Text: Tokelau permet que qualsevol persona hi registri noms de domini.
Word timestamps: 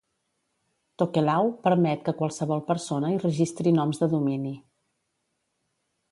Tokelau 1.01 1.51
permet 1.67 2.01
que 2.07 2.15
qualsevol 2.21 2.63
persona 2.71 3.11
hi 3.11 3.19
registri 3.25 3.73
noms 3.81 4.01
de 4.05 4.09
domini. 4.17 4.55